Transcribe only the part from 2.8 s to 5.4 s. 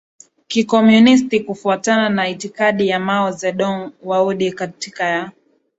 ya Mao Zedong Uadui kati ya